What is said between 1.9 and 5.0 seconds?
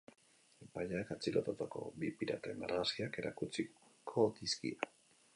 bi piraten argazkiak erakutsiko dizkie.